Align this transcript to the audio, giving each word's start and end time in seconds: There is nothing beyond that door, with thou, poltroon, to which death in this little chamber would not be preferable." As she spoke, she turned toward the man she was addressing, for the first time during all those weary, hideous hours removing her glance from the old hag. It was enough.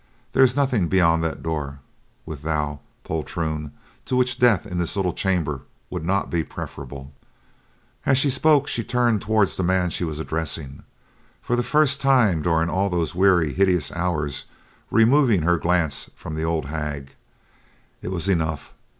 There 0.31 0.41
is 0.41 0.55
nothing 0.55 0.87
beyond 0.87 1.23
that 1.23 1.43
door, 1.43 1.77
with 2.25 2.41
thou, 2.41 2.79
poltroon, 3.03 3.69
to 4.05 4.15
which 4.15 4.39
death 4.39 4.65
in 4.65 4.79
this 4.79 4.95
little 4.95 5.13
chamber 5.13 5.61
would 5.91 6.03
not 6.03 6.31
be 6.31 6.43
preferable." 6.43 7.13
As 8.03 8.17
she 8.17 8.31
spoke, 8.31 8.67
she 8.67 8.83
turned 8.83 9.21
toward 9.21 9.49
the 9.49 9.61
man 9.61 9.91
she 9.91 10.03
was 10.03 10.17
addressing, 10.19 10.81
for 11.39 11.55
the 11.55 11.61
first 11.61 12.01
time 12.01 12.41
during 12.41 12.67
all 12.67 12.89
those 12.89 13.13
weary, 13.13 13.53
hideous 13.53 13.91
hours 13.91 14.45
removing 14.89 15.43
her 15.43 15.59
glance 15.59 16.09
from 16.15 16.33
the 16.33 16.43
old 16.43 16.65
hag. 16.65 17.13
It 18.01 18.07
was 18.09 18.27
enough. 18.27 18.73